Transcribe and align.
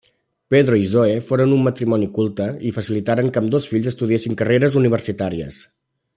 Pedro 0.53 0.77
i 0.83 0.85
Zoe 0.93 1.19
foren 1.27 1.53
un 1.57 1.61
matrimoni 1.67 2.07
culte 2.15 2.47
i 2.69 2.73
facilitaren 2.79 3.29
que 3.35 3.43
ambdós 3.43 3.69
fills 3.75 3.91
estudiessin 3.93 4.39
carreres 4.41 4.79
universitàries. 4.83 5.63